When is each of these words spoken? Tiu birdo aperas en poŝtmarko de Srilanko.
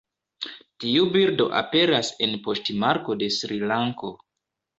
Tiu 0.83 1.03
birdo 1.15 1.45
aperas 1.59 2.09
en 2.29 2.33
poŝtmarko 2.47 3.19
de 3.21 3.29
Srilanko. 3.37 4.13